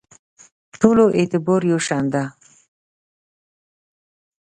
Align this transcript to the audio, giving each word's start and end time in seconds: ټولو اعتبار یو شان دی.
ټولو 0.79 1.03
اعتبار 1.17 1.61
یو 1.71 1.79
شان 1.87 2.05
دی. 2.13 2.23